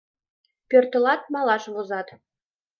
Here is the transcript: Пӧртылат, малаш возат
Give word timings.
Пӧртылат, 0.69 1.21
малаш 1.33 1.63
возат 1.73 2.07